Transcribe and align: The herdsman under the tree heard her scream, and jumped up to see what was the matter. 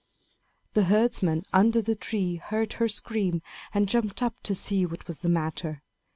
The 0.73 0.85
herdsman 0.85 1.43
under 1.53 1.79
the 1.79 1.93
tree 1.93 2.37
heard 2.37 2.73
her 2.73 2.87
scream, 2.87 3.43
and 3.71 3.87
jumped 3.87 4.23
up 4.23 4.33
to 4.41 4.55
see 4.55 4.83
what 4.83 5.05
was 5.07 5.19
the 5.19 5.29
matter. 5.29 5.83